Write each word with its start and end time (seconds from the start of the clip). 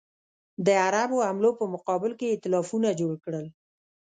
د 0.65 0.67
عربو 0.85 1.17
حملو 1.27 1.51
په 1.59 1.65
مقابل 1.73 2.11
کې 2.19 2.27
ایتلافونه 2.35 2.89
جوړ 3.01 3.13
کړل. 3.23 3.45